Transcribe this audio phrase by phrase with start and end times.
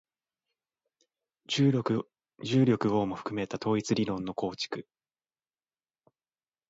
[1.47, 4.87] 重力をも含めた統一理論の構築